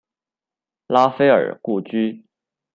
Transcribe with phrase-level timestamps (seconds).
[0.87, 2.25] 拉斐尔故居。